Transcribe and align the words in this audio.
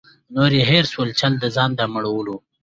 نور 0.35 0.51
یې 0.57 0.63
هېر 0.71 0.85
سو 0.91 0.99
چل 1.19 1.33
د 1.39 1.45
ځان 1.55 1.71
د 1.79 1.81
مړولو 1.93 2.35